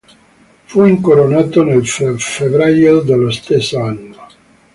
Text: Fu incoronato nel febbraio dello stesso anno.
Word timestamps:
Fu 0.65 0.83
incoronato 0.85 1.63
nel 1.63 1.87
febbraio 1.87 3.01
dello 3.01 3.29
stesso 3.29 3.79
anno. 3.83 4.15